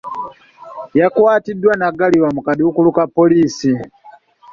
Yakwatiddwa 0.99 1.73
n'aggalirwa 1.77 2.29
mu 2.35 2.41
kaduukulu 2.47 2.89
ka 2.95 3.05
poliisi. 3.15 3.71